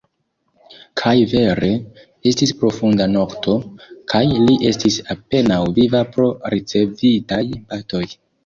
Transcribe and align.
Kaj 1.01 1.11
vere: 1.33 1.67
estis 2.31 2.53
profunda 2.63 3.07
nokto, 3.13 3.55
kaj 4.15 4.23
li 4.47 4.57
estis 4.73 4.99
apenaŭ 5.17 5.63
viva 5.79 6.05
pro 6.17 6.27
ricevitaj 6.57 7.43
batoj. 7.61 8.05